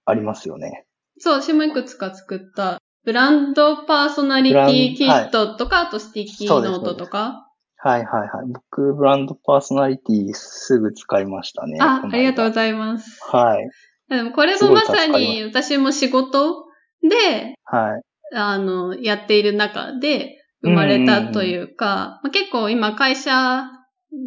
[0.04, 0.86] ありますよね。
[1.18, 2.80] そう、私もいくつか作った。
[3.04, 7.50] ブランドパーソナリティキットとか、あとスティッキーノートとか。
[7.76, 8.46] はいはいはい。
[8.46, 11.78] 僕、ブランドパーソナリティすぐ使いましたね。
[11.80, 13.20] あ、ありがとうごいざいます。
[13.22, 13.36] ます。
[13.36, 13.70] はい。
[14.08, 16.64] でもこれもまさに私も仕事
[17.02, 18.02] で、はい。
[18.34, 23.64] あの、やっている中で生まれたというか、まあ、結構今会社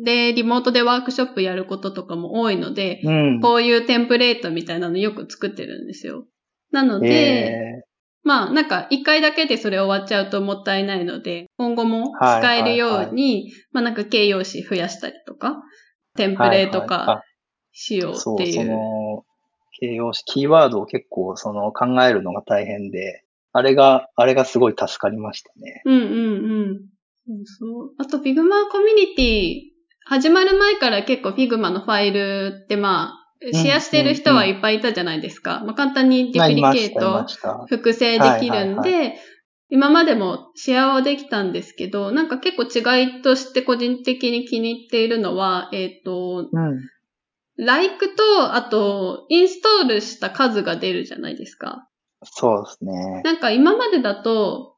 [0.06, 3.41] でリモートでワークショップやることとかも多いので、うん。
[3.41, 6.26] こういうテンプレートみたいなのよく作ってるんですよ。
[6.72, 7.84] なので、え
[8.24, 15.63] まあなんか一回だけでそれ終わっちゃうともったいないので、今後も使えるように、まあなんか形容詞増やしたりとか、
[16.17, 17.24] テンープレート化
[17.72, 18.54] しようそう、ってい。
[18.54, 19.24] そうの、
[19.80, 23.24] 形容詞、キーワードを結構その考えるのが大変で、
[23.58, 25.82] あれが、あれがすごい助かりましたね。
[25.86, 26.12] うんうんう
[26.74, 26.80] ん。
[27.26, 27.91] そうそう。
[27.98, 29.62] あと Figma コミュニティ、
[30.06, 35.63] 始まる前から結構 Figma のファイルってまあ、シェアしてる人はいっぱいいたじゃないですか。
[35.65, 37.26] まあ簡単にデュプリケート。
[37.67, 39.17] 複製できるんで、はい
[39.70, 46.89] 今までもシェアはできたんですけど、なんか結構違いとして個人的に気に入っているのは、えっ、と、うん。
[47.58, 51.87] like と、あと、インストールした数が出るじゃないですか。
[52.23, 53.21] そうですね。
[53.23, 54.75] なんか今までだと、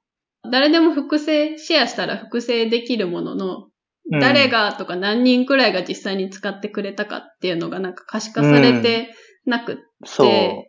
[0.49, 3.69] 誰でも複製、シェアしたら複製できるものの、うん
[4.11, 9.13] 誰がとか何人くらいが実際に使ってくれたかっていうのがなんか可視化されて
[9.45, 10.25] なくそう。
[10.25, 10.67] で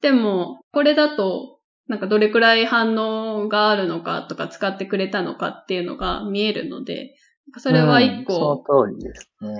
[0.00, 7.14] でも、これだと、なんかどれくらい反応があるのかとか使ってくれたのかっていうのが見えるので、
[7.58, 8.64] それは一うん個。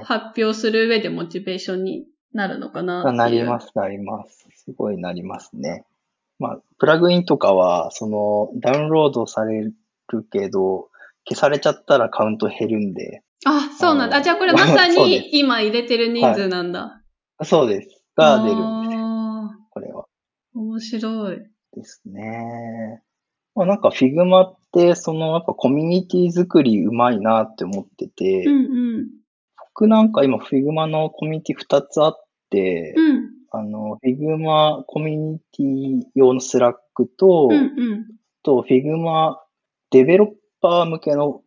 [0.02, 3.16] 発表する上でモチベーションになるのかなっていう。
[3.16, 4.48] なります、なります。
[4.56, 5.84] すごいなりますね。
[6.38, 9.74] まあ、プラグインとかは、その、ダウンロードされる
[10.30, 10.88] けど、
[11.28, 14.16] 消されちゃったらカウント減るんで、あ、そうなんだ。
[14.16, 17.02] あじゃあこれまさに 今入れてる人数なんだ。
[17.42, 18.02] そうです。
[18.16, 18.98] が出るんです。
[18.98, 20.04] あこれは。
[20.56, 21.38] ー面白い。
[21.72, 23.02] ですね。
[23.54, 29.06] まあなんか Figma って、そのやっぱコミュニティ作りうまいなって思ってて、うんうん。
[29.74, 33.25] 僕なんか今 Figma のコミュニティ2つあって、うん。
[33.58, 38.06] あの Figma コミュニティ用の Slack と、うんうん。
[38.42, 39.36] と Figma
[39.90, 40.28] デベロッ
[40.60, 40.86] パー。
[40.86, 41.42] 向けの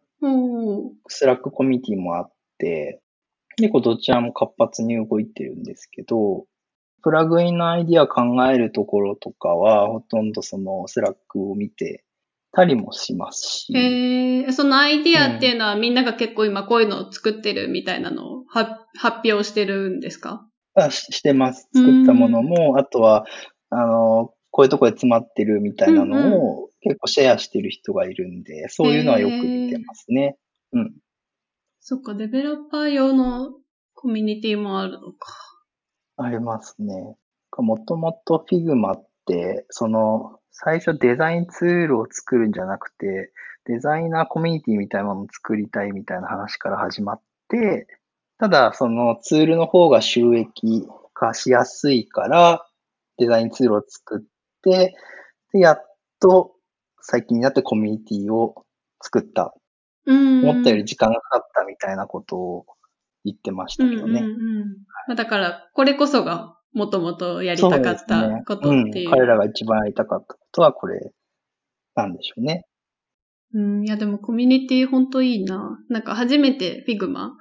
[1.08, 3.02] Slack コミュニティもあって、
[3.58, 6.46] 結構どちらも活発に動いてるんですけど、
[7.02, 12.04] プラグインのアイディア考えるところとかは、ほとんどその Slack を見て
[12.52, 20.46] たりもしますし、へえ、そのアイディアっていうのは、みんなが結構今こういうのを作ってるみたいなのをは発表してるんですか？
[20.86, 21.70] あししてます。
[21.74, 23.26] 作ったものも、あとは、
[23.70, 30.38] あの、こういうとこで詰まってるみたいなのを結構シェアしてる人がいるんで、そういうのはよく見てますね。
[30.74, 30.94] うん。
[31.80, 33.52] そっか、デベロッパー用の
[33.94, 35.34] コミュニティもあるのか。
[36.18, 37.16] ありますね。
[37.58, 43.32] もともと Figma って、その、最初デザインツールを作るんじゃなくて、
[43.66, 47.88] デザイナーコミュニティみたいなものを作りたいみたいな話から始まって、
[48.40, 52.66] ただそのツールの方が収益化しやすいから、
[53.18, 54.22] デザインツールを作っ
[54.64, 54.96] て、
[55.54, 56.54] で、やっと
[57.02, 58.66] 最近になってコミュニティを
[59.02, 59.54] 作った。
[60.06, 60.50] うん。
[60.50, 62.66] 思ったより時間がかかったみたいなことを
[63.26, 64.22] 言ってましたけどね。
[64.22, 64.68] うんうんうん
[65.08, 69.10] まあだから、これこそがもともとやりたかったことっていう。
[69.10, 69.12] うん。
[69.12, 71.12] 彼らが一番やりたかったことはこれ
[71.96, 72.66] なんでしょうね。
[73.54, 75.80] うん、いやでもコミュニティほんといいな。
[75.90, 77.32] なんか初めて Figma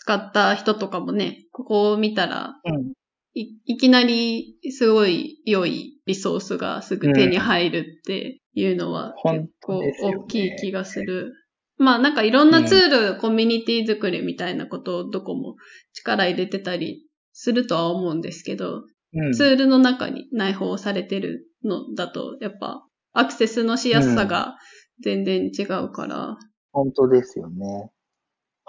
[0.00, 2.92] 使った人とかもね、ここを見たらうん。
[3.34, 11.32] いいきなりすごい良いリソースがすぐ手に入るっていうのはうん結構大きい気がする。
[11.76, 15.56] まあなんかいろんなツール、コミュニティ作りみたいなことをどこも
[15.92, 18.82] 力入れてたりするとは思うんですけど、
[19.14, 19.32] うん。
[19.32, 24.56] ツールの中に内包されてるのだと、やっぱアクセスのしやすさが
[25.04, 26.36] 全然違うから。
[26.72, 27.90] 本当ですよね。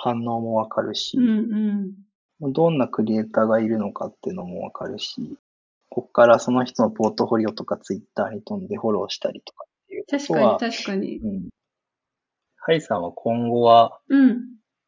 [0.01, 1.27] 反応もわかるし、うん
[2.41, 2.53] うん。
[2.53, 5.37] どんなクリエイターがいるのかっていうのもわかるし、
[5.89, 11.17] こっからその人のポートフォリオとかツイッターに飛んでフォローしたりとかっていうこと確かには、確かに。
[11.17, 11.49] うん。
[12.55, 14.43] ハイさんは今後はうん。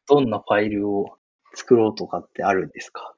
[0.08, 1.18] どんなファイルを
[1.54, 3.14] 作ろうとかってあるんですか？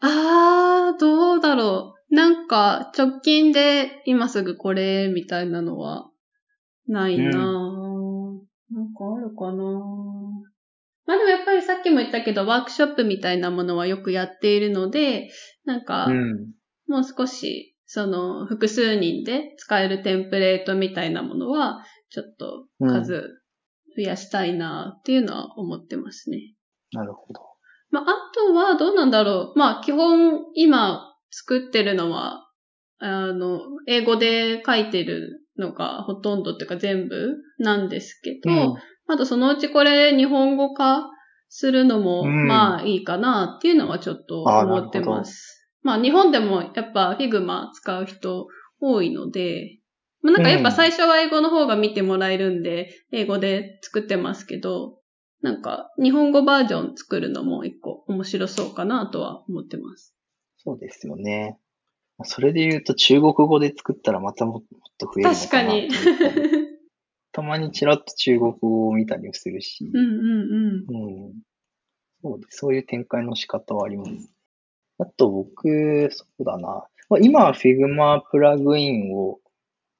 [0.00, 2.14] あー、どうだろう。
[2.14, 6.08] なんか、直近で今すぐこれみたいなのは
[6.86, 10.53] ないなぁ、なんかあるかなぁ
[11.06, 15.30] まあでもやっぱりさっきも言ったけど、ワークショップみたいなものはよくやっているので、
[15.64, 16.52] なんか、うん。
[16.88, 23.28] もう少し、その、複数人で使えるテンプレートみたいなものは、ちょっと数
[23.96, 26.54] 増やしたいなっていうのは思ってますね。
[26.92, 27.40] なるほど。
[27.90, 29.58] まあ、あとはどうなんだろう。
[29.58, 32.44] まあ、基本今作ってるのは
[32.98, 38.74] あの、英語で書いてるのがほとんどっていうか全部なんですけど、うん
[39.06, 41.10] あとそのうちこれ日本語化
[41.48, 45.70] するのも、うんまあいいかなっていうのはちょっと思ってます。
[45.82, 48.48] まあ日本でもやっぱ Figma 使う人
[48.80, 49.78] 多いので、
[50.22, 54.98] まあなんかやっぱ最初は英語の方が見てもらえるんで、英語で作ってますけど、
[55.42, 60.14] なんか日本語バージョン作るのも一個面白そうかなとは思ってます。
[60.56, 61.58] そうですよね。
[62.22, 64.62] それで言うと中国語で作ったらまたもっ
[64.98, 65.88] と増えるの確かに。
[65.90, 66.53] かなと思っ
[67.34, 71.26] たまにちらっと中国語を見たりもするし、うんうんうん。
[71.26, 71.32] うん
[72.22, 72.58] そうです。
[72.58, 74.30] そういう展開の仕方はあります。
[74.98, 76.86] あと僕、そうだな。
[77.10, 79.40] まあ今は Figma プラグインを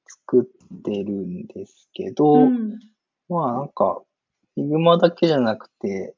[0.07, 2.79] 作ってるんですけど、うん
[3.27, 4.01] まあなんか、
[4.57, 6.15] Figma だけじゃなくて、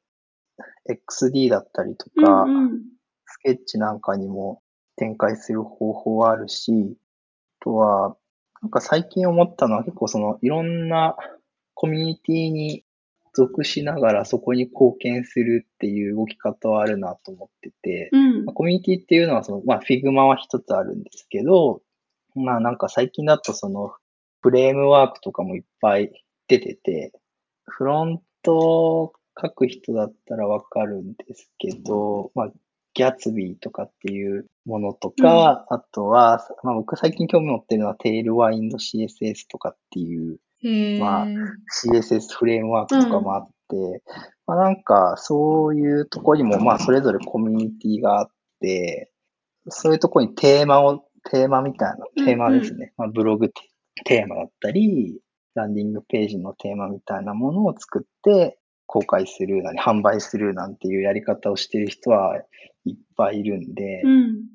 [0.87, 2.81] XD だったりとか、うんうん
[3.29, 4.61] スケッチなんかにも
[4.95, 6.97] 展開する方法はあるし、
[7.59, 8.15] あとは、
[8.61, 11.15] なんか最近思ったのは結構そのいろんな
[11.73, 12.83] コミュニティに
[13.33, 18.45] 属しながらそこに貢献するっていう動き方はあるなと思ってて、うん。
[18.45, 21.81] まあコミュニティっていうのはその、まあ Figma は一つあるんですけど、
[22.33, 23.93] まあなんか最近だとその
[24.41, 26.11] フレームワークとかもいっぱい
[26.47, 27.11] 出てて、
[27.65, 32.51] フロント書く人だったらわかるんですけど、まあ
[32.97, 40.39] ギャツビーとかっていうものとか、あとは、まあ僕最近興味持ってるのはテールワインド CSS とかっていう
[40.99, 41.27] まあ
[41.85, 44.01] CSS フレームワークとかもあって、
[44.47, 48.27] まあなんかそういうとこにもまあそれぞれコミュニティがあっ
[48.61, 49.11] て、
[49.69, 52.93] そういうとこにテーマを、テーマみたいな、テーマですね。
[52.97, 53.51] まあブログ
[54.05, 55.19] テーマだったり、
[55.53, 58.57] ランディングページのテーマみたいなものを作って
[58.87, 62.37] 公開するなり販売するなんていうやり方をしてる人は
[62.85, 64.45] いっぱいいるんで、うん。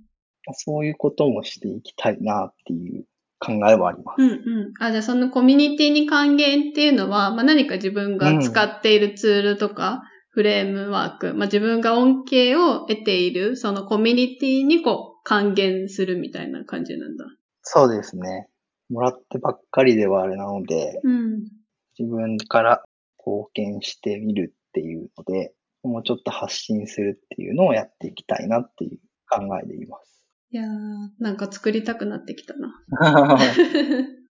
[0.54, 3.04] そういうこともしていきたいなっていう
[3.38, 4.22] 考えはあります。
[4.22, 4.72] うんうん。
[4.80, 17.26] あ、じゃあそのコミュニティに還元っていうのは、まあ何か自分が使っているツールとか、フレームワーク、まあ自分が恩恵を得ている、そのコミュニティにこう還元するみたいな感じなんだ。
[17.62, 18.48] そうですね。
[18.88, 21.44] もらってばっかりではあれなので、うん。
[21.98, 22.82] 自分から
[23.24, 28.98] 貢献してみるっていうので、もうちょっと発信するっていうのをやっていきたいなっていう
[29.28, 30.20] 考えでいます。
[30.50, 32.80] いやー、なんか作りたくなってきたな。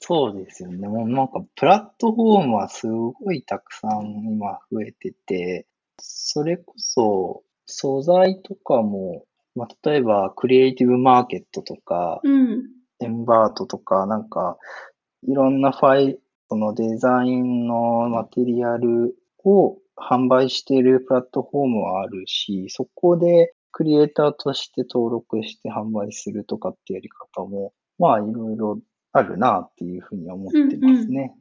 [0.00, 0.88] そうですよね。
[0.88, 5.66] もうなんかプラットフォームはすごいたくさん今増えてて、
[5.98, 9.24] それこそ素材とかも、
[9.54, 12.62] まあ、例えばクリエイティブマーケットとか、うん。
[13.00, 14.56] エンバートとか、なんか、
[15.22, 28.80] いろんなファイル、そのデザインのマテリアルを販売しているプラットフォームはあるし、そこでクリエイターとして登録して販売するとかってやり方も、まあいろいろ
[29.12, 31.34] あるなっていうふうに思ってますね。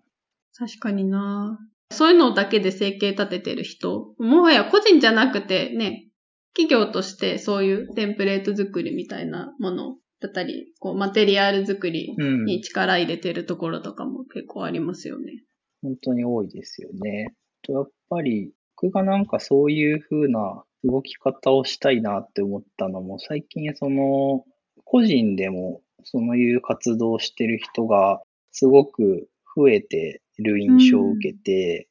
[0.57, 1.59] 確かにな
[1.91, 6.09] そういうのだけで生計立ててる人、もはや個人じゃなくてね、
[6.53, 12.45] 企業としてそういうテンプレート作りみたいなものをだったり、こうマテリアル作りうん。
[12.45, 15.43] に力入れてるところとかも結構ありますよね。
[15.81, 17.33] 本当に多いですよね。
[17.61, 18.51] とやっぱり、
[18.81, 24.45] 僕がなんかそういう風な動き方をしたいなって思ったのも、最近その、
[24.83, 31.87] 個人でもそういう活動をしてる人がすごく増えてる印象を受けて、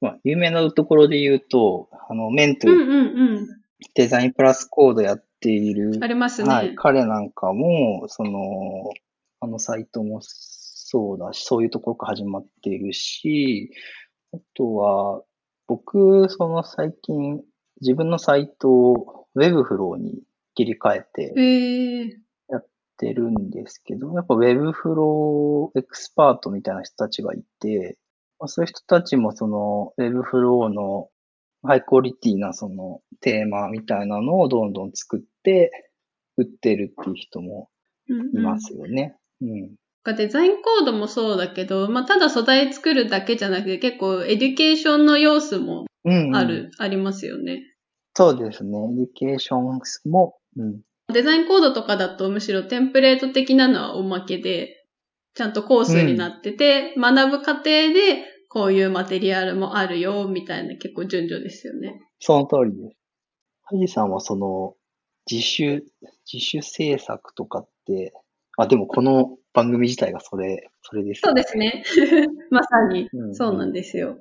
[0.00, 3.48] まあ、有名なところで言うと、あの、メントうんうんうん。
[3.94, 6.48] デザインプラスコードやっているありますね。
[6.48, 8.90] はい、彼なんかも、その、
[9.40, 13.70] あのサイトもそうだし、そういうところから始まっているし、
[14.32, 15.22] あとは、
[15.66, 17.42] 僕、その最近、
[17.80, 20.22] 自分のサイトを Webflow に
[20.54, 22.22] 切り替えて。
[22.48, 22.66] やっ
[22.96, 27.98] てるんですけど、やっぱ Webflow エクスパートみたいな人たちがいて、
[28.38, 31.08] まあそういう人たちもその Webflow の
[31.62, 35.70] ハイクオリティなそのテーマみたいなのをどんどん作って
[36.36, 37.68] 売ってるっていう人も
[38.08, 39.16] うんうんいますよね。
[39.40, 39.60] うん。
[39.60, 39.68] なん
[40.04, 46.36] か Design+Code もそうだけど、まあ、ただ素材作るだけじゃなくて、結構エデュケーションの要素もうん、うん。
[46.36, 47.62] ある、ありますよね。
[48.14, 48.78] そうですね。
[48.78, 49.80] エデュケーション
[50.10, 50.80] も、うん。
[51.12, 54.84] Design+Code とかだとむしろテンプレート的なのはおまけで、
[55.34, 58.24] ちゃんとコースになってて、学ぶ過程で
[58.56, 62.00] こういうマテリアルもあるよ、みたいな結構順序ですよね。
[62.20, 62.96] その通りです。
[63.64, 64.72] ハジさんはその、
[65.30, 65.84] 自主、
[66.32, 68.14] 自主制作とかって、
[68.56, 71.42] あ、でもこの番組自体がそれ、それですそうね。
[71.42, 71.84] ですね。
[72.48, 74.20] まさにそうなんですよ。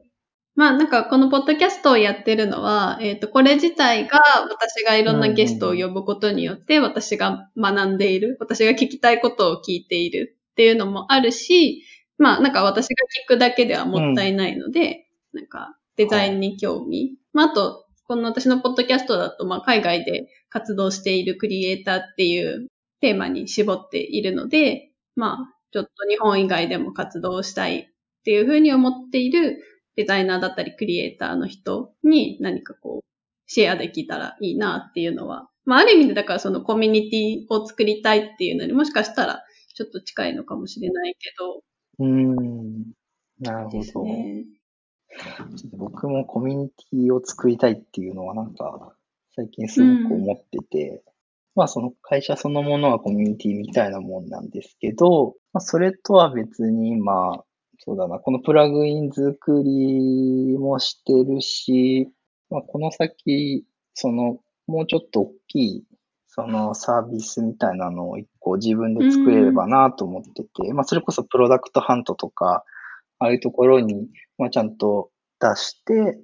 [0.55, 4.19] まあなんかこのポッドキャストをやってるのは、えっ、と、これ自体が
[4.49, 11.83] 私がいろんなゲストを呼ぶことによって私が学んでいる、私が聞きたいことを聞いているっていうのもあるし、
[12.17, 12.95] まあなんか私が
[13.25, 17.17] 聞くだけではもったいないので、なんかデザインに興味。
[17.33, 22.67] まああと、この私のポッドキャストだと、まあ海外で活動しているクリエイターっていう
[23.01, 27.87] テーマに絞っているので、まあちょっと日本以外でも活動したいっ
[28.23, 29.61] ていうふうに思っている
[29.95, 33.05] デザイナーだったりクリエイターの人に何かこう、
[33.47, 39.43] シェアできたらいいなっていうのは、まあある意味でだからそのコミュニティを作りたいっていうのにもしかしたら
[39.73, 41.61] ちょっと近いのかもしれないけど。
[41.99, 42.93] うん。
[43.39, 44.03] なるほど。
[44.05, 44.45] ね、
[45.73, 48.95] 僕もコミュニティを作りたいっていうのはなんか
[49.35, 51.01] 最近すごく思ってて、うん、
[51.55, 57.45] まあその会社そのものはコミュニティみたいなもんなんですけど、まあそれとは別にまあ
[57.79, 58.19] そうだな。
[58.19, 62.09] このプラグイン作りもしてるし、
[62.49, 65.83] まあ、この先、その、もうちょっと大きい、
[66.35, 72.65] そのサービスみたいなのを一個自分で作れればなと思ってて、まあ、それこそプロダクトハントとか、
[73.19, 76.19] ああいうところに、まあ、ちゃんと出して、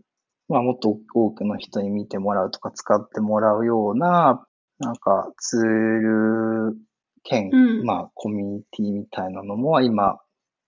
[0.50, 4.46] まあ、もっと多くの人に見てもらうとか使ってもらうような、
[4.80, 6.78] なんかツール
[7.24, 10.20] 兼、うん、まあ、コミュニティみたいなのも今、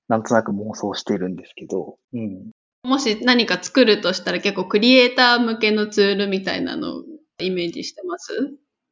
[0.08, 2.52] なんとなく妄想してるんですけど、うん。
[2.84, 7.04] もし何か作るとしたら結構クリエイター向けのツールみたいなのを
[7.40, 8.32] イメージしてます？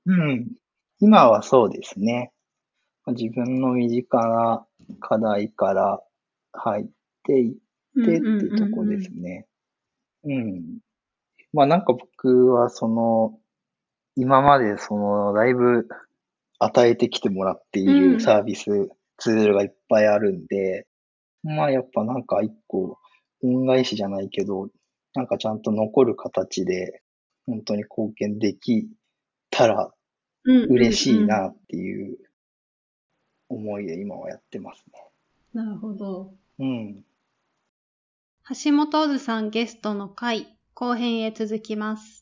[0.05, 0.47] うん。
[0.99, 2.31] 今はそうですね。
[3.07, 4.65] 自分の身近な
[4.99, 6.01] 課題から
[6.53, 6.85] 入っ
[7.23, 7.53] ていっ
[7.95, 9.47] てっていうとこですね。
[10.23, 10.79] うん。
[11.53, 13.39] まあなんか僕はその、
[14.15, 15.87] 今までその、だいぶ
[16.59, 20.87] 与えてきてもらっているサービス、ツールがいっぱいあるんで、
[21.43, 22.97] まあやっぱなんか一個、
[23.43, 24.69] 恩返しじゃないけど、
[25.15, 27.01] なんかちゃんと残る形で、
[27.47, 28.87] 本当に貢献でき
[29.51, 29.93] たら
[30.43, 32.17] 嬉しいなっていう
[33.49, 35.05] 思いで今はやってますね。
[35.53, 36.33] なるほど。
[36.57, 37.03] うん。
[38.63, 42.20] 橋本ずさんゲストの回、後編へ続きます。